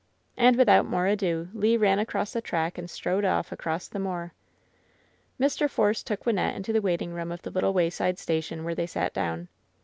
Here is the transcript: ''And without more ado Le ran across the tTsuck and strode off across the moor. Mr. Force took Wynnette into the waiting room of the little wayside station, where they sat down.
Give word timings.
''And 0.35 0.55
without 0.57 0.87
more 0.87 1.05
ado 1.05 1.49
Le 1.53 1.77
ran 1.77 1.99
across 1.99 2.33
the 2.33 2.41
tTsuck 2.41 2.79
and 2.79 2.89
strode 2.89 3.23
off 3.23 3.51
across 3.51 3.87
the 3.87 3.99
moor. 3.99 4.33
Mr. 5.39 5.69
Force 5.69 6.01
took 6.01 6.23
Wynnette 6.23 6.55
into 6.55 6.73
the 6.73 6.81
waiting 6.81 7.13
room 7.13 7.31
of 7.31 7.43
the 7.43 7.51
little 7.51 7.71
wayside 7.73 8.17
station, 8.17 8.63
where 8.63 8.73
they 8.73 8.87
sat 8.87 9.13
down. 9.13 9.47